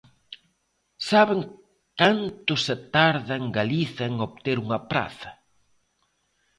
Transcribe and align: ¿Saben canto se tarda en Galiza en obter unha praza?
¿Saben 1.09 1.41
canto 1.99 2.53
se 2.65 2.75
tarda 2.93 3.33
en 3.41 3.45
Galiza 3.57 4.01
en 4.09 4.15
obter 4.27 4.57
unha 4.65 4.79
praza? 4.91 5.31